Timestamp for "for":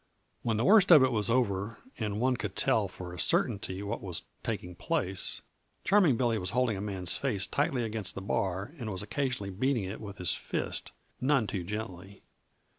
2.87-3.13